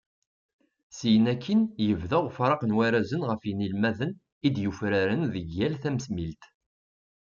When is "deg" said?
5.33-5.45